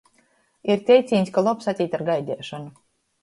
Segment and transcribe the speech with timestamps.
[0.75, 2.73] Ir teicīņs, ka lobs atīt ar gaideišonu...